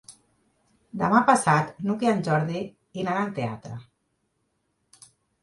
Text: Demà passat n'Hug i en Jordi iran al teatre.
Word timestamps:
Demà 1.01 1.19
passat 1.27 1.69
n'Hug 1.89 2.05
i 2.07 2.09
en 2.13 2.23
Jordi 2.29 2.63
iran 3.03 3.21
al 3.27 3.31
teatre. 3.37 3.79